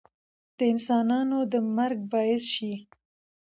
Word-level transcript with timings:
د 0.57 0.59
انسانانو 0.73 1.37
د 1.51 1.53
مرګ 1.75 1.99
باعث 2.11 2.43
شي 2.53 2.73